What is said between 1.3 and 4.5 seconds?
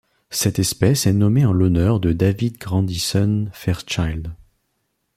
en l'honneur de David Grandison Fairchild.